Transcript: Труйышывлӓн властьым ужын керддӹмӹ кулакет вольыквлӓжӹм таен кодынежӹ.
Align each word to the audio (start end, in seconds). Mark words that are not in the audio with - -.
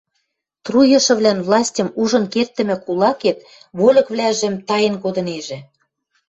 Труйышывлӓн 0.65 1.39
властьым 1.47 1.89
ужын 2.01 2.23
керддӹмӹ 2.33 2.75
кулакет 2.85 3.37
вольыквлӓжӹм 3.77 4.55
таен 4.67 4.95
кодынежӹ. 5.03 5.59